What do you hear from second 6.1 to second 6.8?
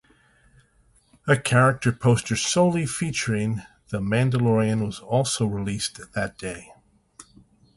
that day.